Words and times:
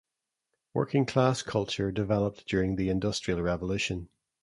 Working-class 0.73 1.43
culture 1.43 1.91
developed 1.91 2.47
during 2.47 2.75
the 2.75 2.89
Industrial 2.89 3.39
Revolution. 3.39 4.09